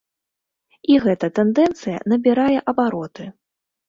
[0.93, 3.27] І гэта тэндэнцыя набірае абароты.